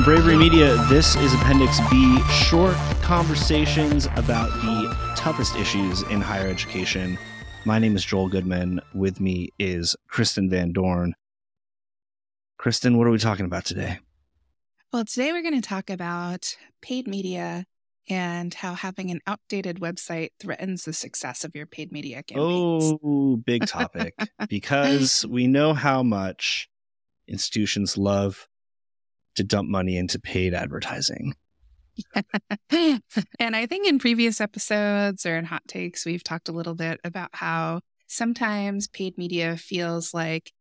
[0.00, 6.48] From Bravery Media, this is Appendix B short conversations about the toughest issues in higher
[6.48, 7.18] education.
[7.66, 8.80] My name is Joel Goodman.
[8.94, 11.14] With me is Kristin Van Dorn.
[12.58, 13.98] Kristin, what are we talking about today?
[14.90, 17.66] Well, today we're going to talk about paid media
[18.08, 22.94] and how having an outdated website threatens the success of your paid media campaigns.
[23.04, 24.14] Oh, big topic.
[24.48, 26.70] because we know how much
[27.28, 28.48] institutions love
[29.36, 31.34] to dump money into paid advertising.
[32.70, 37.00] and I think in previous episodes or in hot takes, we've talked a little bit
[37.04, 40.52] about how sometimes paid media feels like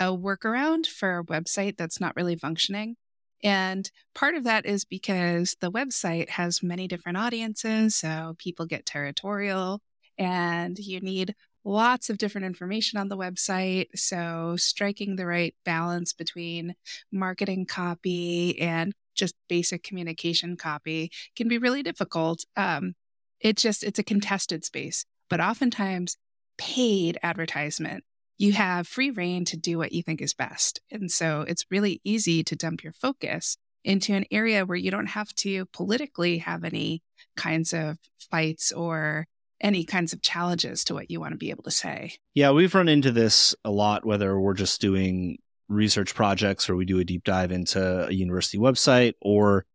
[0.00, 2.96] a workaround for a website that's not really functioning.
[3.42, 7.94] And part of that is because the website has many different audiences.
[7.96, 9.80] So people get territorial
[10.18, 11.34] and you need
[11.64, 13.86] lots of different information on the website.
[13.94, 16.74] So striking the right balance between
[17.12, 22.44] marketing copy and just basic communication copy can be really difficult.
[22.56, 22.94] Um,
[23.40, 26.16] it just, it's a contested space, but oftentimes
[26.56, 28.04] paid advertisement
[28.38, 30.80] you have free reign to do what you think is best.
[30.90, 35.08] And so it's really easy to dump your focus into an area where you don't
[35.08, 37.02] have to politically have any
[37.36, 37.98] kinds of
[38.30, 39.26] fights or
[39.60, 42.14] any kinds of challenges to what you want to be able to say.
[42.34, 46.84] Yeah, we've run into this a lot, whether we're just doing research projects or we
[46.84, 49.66] do a deep dive into a university website or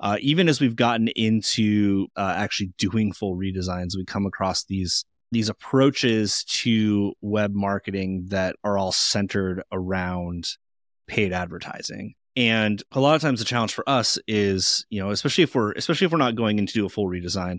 [0.00, 5.04] uh, even as we've gotten into uh, actually doing full redesigns, we come across these
[5.30, 10.48] these approaches to web marketing that are all centered around
[11.06, 12.14] paid advertising.
[12.34, 15.72] And a lot of times the challenge for us is, you know, especially if we're
[15.72, 17.58] especially if we're not going into a full redesign,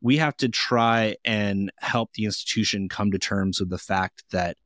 [0.00, 4.56] we have to try and help the institution come to terms with the fact that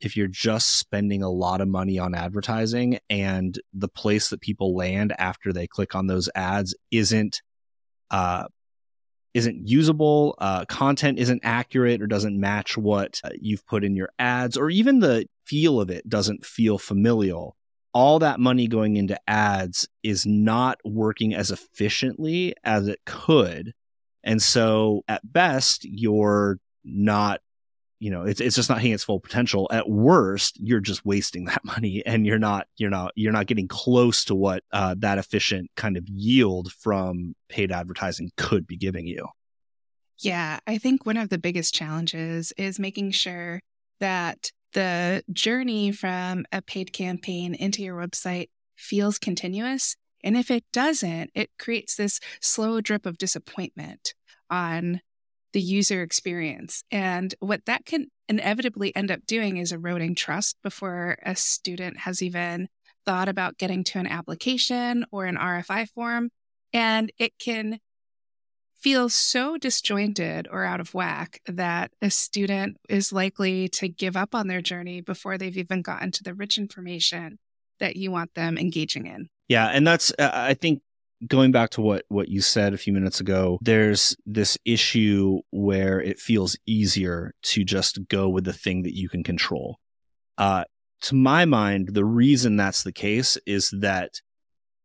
[0.00, 4.76] if you're just spending a lot of money on advertising and the place that people
[4.76, 7.42] land after they click on those ads isn't
[8.10, 8.44] uh,
[9.34, 14.08] isn't usable, uh, content isn't accurate or doesn't match what uh, you've put in your
[14.18, 17.54] ads, or even the feel of it doesn't feel familial.
[17.92, 23.74] All that money going into ads is not working as efficiently as it could.
[24.26, 27.40] And so at best, you're not
[27.98, 29.68] you know it's, it's just not hitting its full potential.
[29.72, 33.68] At worst you're just wasting that money and you're not you're not you're not getting
[33.68, 39.06] close to what uh, that efficient kind of yield from paid advertising could be giving
[39.06, 39.26] you.
[40.18, 43.60] Yeah i think one of the biggest challenges is making sure
[44.00, 50.64] that the journey from a paid campaign into your website feels continuous and if it
[50.72, 54.12] doesn't it creates this slow drip of disappointment
[54.50, 55.00] on
[55.56, 56.84] the user experience.
[56.90, 62.20] And what that can inevitably end up doing is eroding trust before a student has
[62.20, 62.68] even
[63.06, 66.28] thought about getting to an application or an RFI form.
[66.74, 67.78] And it can
[68.78, 74.34] feel so disjointed or out of whack that a student is likely to give up
[74.34, 77.38] on their journey before they've even gotten to the rich information
[77.80, 79.28] that you want them engaging in.
[79.48, 80.82] Yeah, and that's I think
[81.26, 85.98] going back to what what you said a few minutes ago there's this issue where
[85.98, 89.78] it feels easier to just go with the thing that you can control.
[90.36, 90.64] Uh,
[91.00, 94.20] to my mind the reason that's the case is that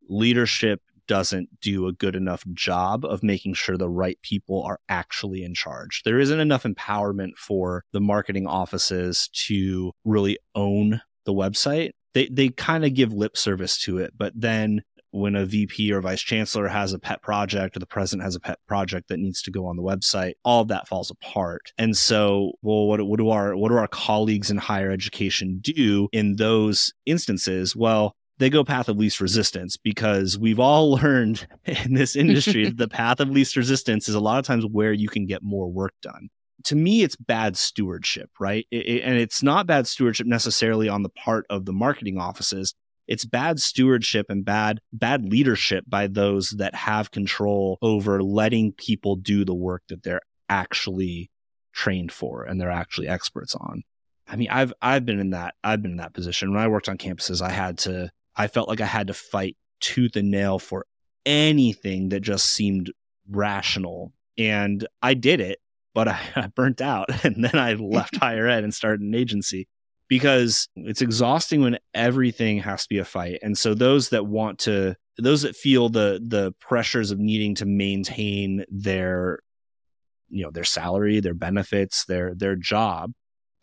[0.10, 5.44] leadership doesn't do a good enough job of making sure the right people are actually
[5.44, 6.04] in charge.
[6.06, 12.50] There isn't enough empowerment for the marketing offices to really own the website they they
[12.50, 16.68] kind of give lip service to it but then when a VP or vice chancellor
[16.68, 19.66] has a pet project or the president has a pet project that needs to go
[19.66, 21.74] on the website, all of that falls apart.
[21.78, 26.08] And so, well, what, what do our what do our colleagues in higher education do
[26.12, 27.76] in those instances?
[27.76, 32.78] Well, they go path of least resistance because we've all learned in this industry that
[32.78, 35.70] the path of least resistance is a lot of times where you can get more
[35.70, 36.30] work done
[36.64, 41.04] to me it's bad stewardship right it, it, and it's not bad stewardship necessarily on
[41.04, 42.74] the part of the marketing offices
[43.08, 49.16] it's bad stewardship and bad bad leadership by those that have control over letting people
[49.16, 51.32] do the work that they're actually
[51.74, 53.84] trained for and they're actually experts on.
[54.28, 56.52] I mean, I've I've been in that I've been in that position.
[56.52, 59.58] When I worked on campuses, I had to I felt like I had to fight
[59.80, 60.86] tooth and nail for
[61.26, 62.92] anything that just seemed
[63.30, 64.14] rational.
[64.38, 65.60] And I did it,
[65.94, 69.68] but I, I burnt out and then I left higher ed and started an agency
[70.08, 73.40] because it's exhausting when everything has to be a fight.
[73.42, 77.66] And so those that want to those that feel the the pressures of needing to
[77.66, 79.40] maintain their
[80.30, 83.12] you know their salary, their benefits, their their job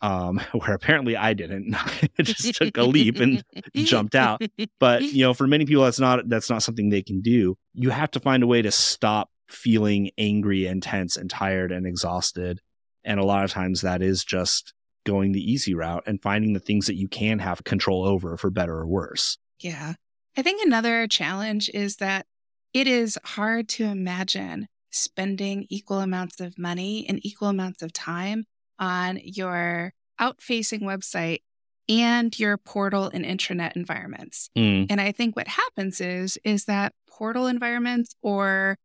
[0.01, 1.75] um, where apparently I didn't.
[1.75, 3.43] I just took a leap and
[3.75, 4.41] jumped out.
[4.79, 7.57] But you know, for many people, that's not that's not something they can do.
[7.73, 11.85] You have to find a way to stop feeling angry and tense and tired and
[11.85, 12.61] exhausted.
[13.03, 14.73] And a lot of times, that is just
[15.05, 18.49] going the easy route and finding the things that you can have control over, for
[18.49, 19.37] better or worse.
[19.59, 19.93] Yeah,
[20.37, 22.25] I think another challenge is that
[22.73, 28.45] it is hard to imagine spending equal amounts of money and equal amounts of time
[28.77, 31.39] on your out facing website
[31.87, 34.49] and your portal and intranet environments.
[34.57, 34.87] Mm.
[34.89, 38.77] And I think what happens is is that portal environments or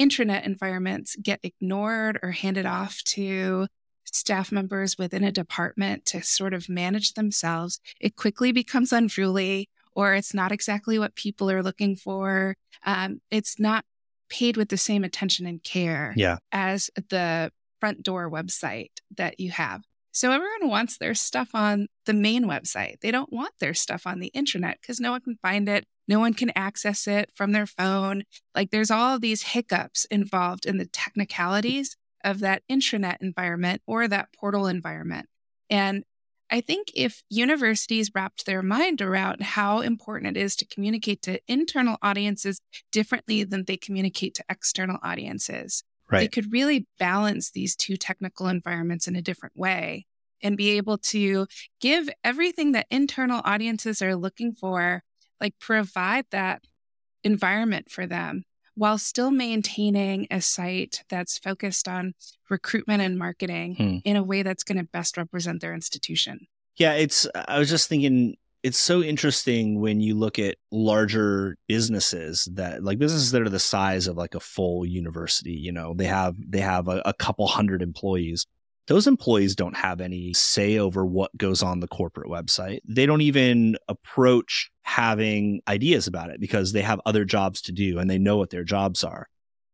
[0.00, 3.66] intranet environments get ignored or handed off to
[4.04, 7.80] staff members within a department to sort of manage themselves.
[8.00, 12.54] It quickly becomes unruly or it's not exactly what people are looking for.
[12.86, 13.84] Um, it's not
[14.30, 16.38] paid with the same attention and care Yeah.
[16.52, 17.50] as the
[17.80, 19.82] front door website that you have.
[20.18, 23.02] So everyone wants their stuff on the main website.
[23.02, 25.84] They don't want their stuff on the intranet because no one can find it.
[26.08, 28.24] No one can access it from their phone.
[28.52, 34.32] Like there's all these hiccups involved in the technicalities of that intranet environment or that
[34.32, 35.28] portal environment.
[35.70, 36.02] And
[36.50, 41.40] I think if universities wrapped their mind around how important it is to communicate to
[41.46, 42.60] internal audiences
[42.90, 46.20] differently than they communicate to external audiences, Right.
[46.20, 50.06] they could really balance these two technical environments in a different way
[50.42, 51.46] and be able to
[51.80, 55.02] give everything that internal audiences are looking for,
[55.40, 56.62] like provide that
[57.24, 58.44] environment for them
[58.74, 62.14] while still maintaining a site that's focused on
[62.48, 63.96] recruitment and marketing Hmm.
[64.04, 66.46] in a way that's going to best represent their institution.
[66.76, 72.48] Yeah, it's I was just thinking it's so interesting when you look at larger businesses
[72.52, 76.06] that like businesses that are the size of like a full university, you know, they
[76.06, 78.46] have they have a, a couple hundred employees.
[78.88, 82.80] Those employees don't have any say over what goes on the corporate website.
[82.88, 87.98] They don't even approach having ideas about it because they have other jobs to do
[87.98, 89.28] and they know what their jobs are.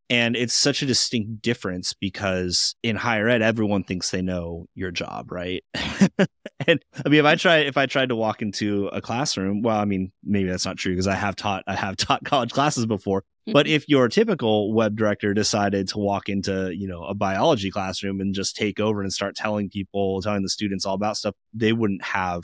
[0.09, 4.91] And it's such a distinct difference because in higher ed, everyone thinks they know your
[4.91, 5.63] job, right?
[6.67, 9.77] and I mean, if I try, if I tried to walk into a classroom, well,
[9.77, 12.85] I mean, maybe that's not true because I have taught, I have taught college classes
[12.85, 13.23] before.
[13.53, 18.19] But if your typical web director decided to walk into, you know, a biology classroom
[18.19, 21.71] and just take over and start telling people, telling the students all about stuff, they
[21.71, 22.43] wouldn't have,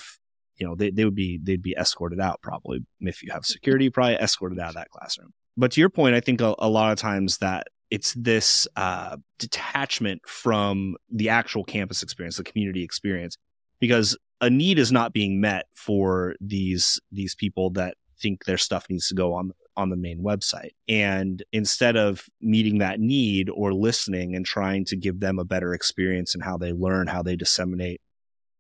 [0.57, 2.81] you know, they, they would be, they'd be escorted out probably.
[3.00, 5.33] If you have security, probably escorted out of that classroom.
[5.57, 9.17] But to your point, I think a, a lot of times that it's this uh,
[9.38, 13.38] detachment from the actual campus experience, the community experience,
[13.81, 18.85] because a need is not being met for these these people that think their stuff
[18.89, 20.71] needs to go on on the main website.
[20.87, 25.73] And instead of meeting that need or listening and trying to give them a better
[25.73, 28.01] experience in how they learn, how they disseminate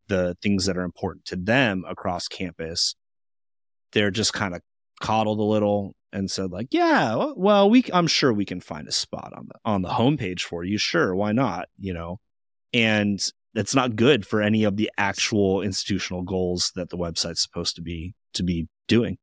[0.07, 2.95] the things that are important to them across campus,
[3.91, 4.61] they're just kind of
[5.01, 8.91] coddled a little and said like, yeah, well, we I'm sure we can find a
[8.91, 10.77] spot on the on the homepage for you.
[10.77, 11.67] Sure, why not?
[11.77, 12.19] You know.
[12.73, 13.21] And
[13.53, 17.81] that's not good for any of the actual institutional goals that the website's supposed to
[17.81, 19.17] be to be doing.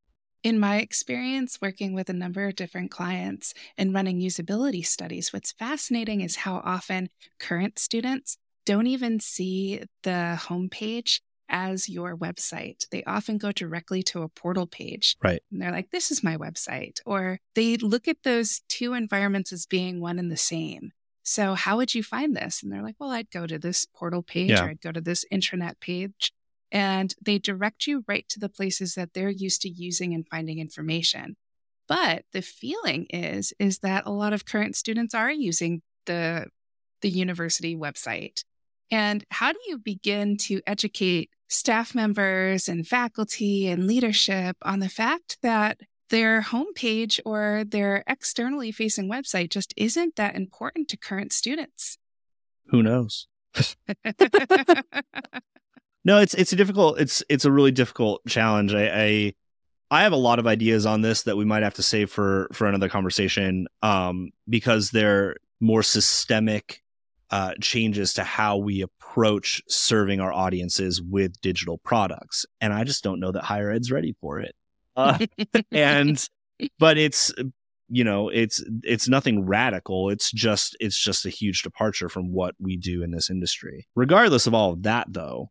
[0.44, 5.52] In my experience working with a number of different clients and running usability studies, what's
[5.52, 7.08] fascinating is how often
[7.40, 12.86] current students don't even see the homepage as your website.
[12.90, 15.16] They often go directly to a portal page.
[15.22, 15.42] Right.
[15.50, 17.00] And they're like, this is my website.
[17.06, 20.92] Or they look at those two environments as being one and the same.
[21.28, 22.62] So, how would you find this?
[22.62, 24.64] And they're like, well, I'd go to this portal page Yeah.
[24.64, 26.32] or I'd go to this intranet page.
[26.72, 30.58] And they direct you right to the places that they're used to using and finding
[30.58, 31.36] information.
[31.86, 36.46] But the feeling is is that a lot of current students are using the
[37.02, 38.42] the university website.
[38.90, 44.88] And how do you begin to educate staff members and faculty and leadership on the
[44.88, 51.32] fact that their homepage or their externally facing website just isn't that important to current
[51.32, 51.98] students?
[52.66, 53.26] Who knows?
[56.08, 58.72] No, it's it's a difficult it's it's a really difficult challenge.
[58.72, 59.34] I, I
[59.90, 62.48] I have a lot of ideas on this that we might have to save for
[62.52, 66.82] for another conversation um because they're more systemic
[67.30, 73.04] uh changes to how we approach serving our audiences with digital products and I just
[73.04, 74.54] don't know that higher ed's ready for it.
[74.98, 75.18] Uh,
[75.72, 76.28] and
[76.78, 77.32] but it's
[77.88, 80.10] you know it's it's nothing radical.
[80.10, 83.86] It's just it's just a huge departure from what we do in this industry.
[83.94, 85.50] Regardless of all of that though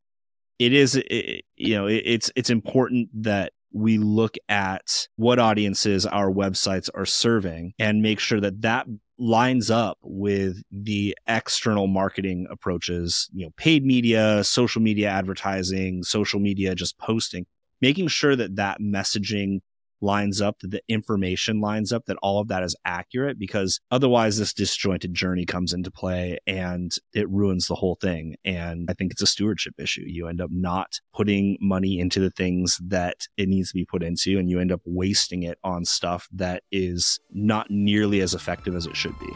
[0.60, 6.06] it is it, you know it, it's it's important that we look at what audiences
[6.06, 8.88] our websites are serving and make sure that that
[9.20, 16.40] lines up with the external marketing approaches, you know, paid media, social media advertising, social
[16.40, 17.46] media just posting,
[17.82, 19.60] making sure that that messaging
[20.02, 24.38] lines up, that the information lines up, that all of that is accurate, because otherwise
[24.38, 28.36] this disjointed journey comes into play and it ruins the whole thing.
[28.46, 30.04] And I think it's a stewardship issue.
[30.06, 34.04] You end up not putting money into the things that it needs to be put
[34.04, 38.76] into, and you end up wasting it on stuff that is not nearly as effective
[38.76, 39.34] as it should be.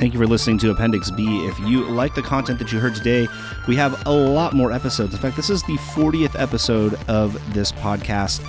[0.00, 1.46] Thank you for listening to Appendix B.
[1.46, 3.28] If you like the content that you heard today,
[3.68, 5.12] we have a lot more episodes.
[5.12, 8.42] In fact, this is the 40th episode of this podcast.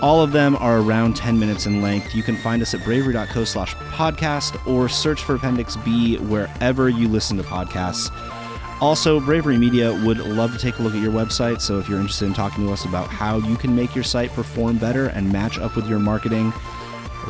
[0.00, 2.14] All of them are around 10 minutes in length.
[2.14, 7.06] You can find us at bravery.co slash podcast or search for Appendix B wherever you
[7.06, 8.10] listen to podcasts.
[8.80, 11.60] Also, Bravery Media would love to take a look at your website.
[11.60, 14.30] So if you're interested in talking to us about how you can make your site
[14.32, 16.50] perform better and match up with your marketing,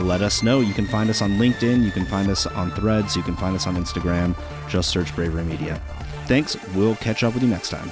[0.02, 0.60] let us know.
[0.60, 3.54] You can find us on LinkedIn, you can find us on Threads, you can find
[3.54, 4.36] us on Instagram.
[4.68, 5.80] Just search Bravery Media.
[6.26, 6.56] Thanks.
[6.74, 7.90] We'll catch up with you next time.